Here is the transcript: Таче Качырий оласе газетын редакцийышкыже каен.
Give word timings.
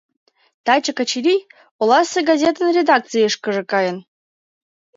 Таче 0.65 0.91
Качырий 0.97 1.41
оласе 1.81 2.19
газетын 2.29 2.67
редакцийышкыже 2.77 3.63
каен. 3.71 3.97